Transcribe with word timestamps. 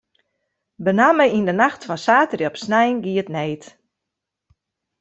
Benammen 0.85 1.33
yn 1.37 1.47
de 1.49 1.55
nacht 1.63 1.81
fan 1.87 2.03
saterdei 2.05 2.49
op 2.49 2.59
snein 2.63 2.97
gie 3.03 3.19
it 3.21 3.29
need. 3.35 3.63